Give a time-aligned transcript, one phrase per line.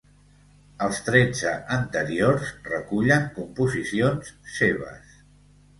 [0.85, 5.19] Els tretze anteriors recullen composicions seves.